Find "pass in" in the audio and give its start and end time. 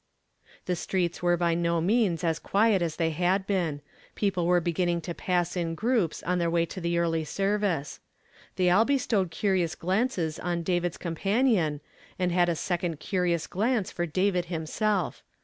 5.13-5.75